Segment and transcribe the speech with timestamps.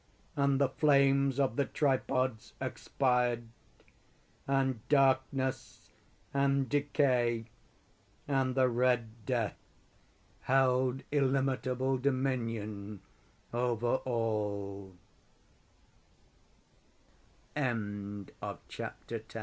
[0.35, 3.43] And the flames of the tripods expired.
[4.47, 5.91] And Darkness
[6.33, 7.45] and Decay
[8.27, 9.57] and the Red Death
[10.41, 13.01] held illimitable dominion
[13.53, 14.93] over al